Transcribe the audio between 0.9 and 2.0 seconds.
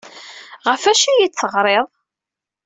ay iyi-d-teɣriḍ?